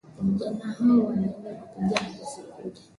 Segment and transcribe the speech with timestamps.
[0.21, 2.71] Vijana hao wanaenda kupiga mbizi kule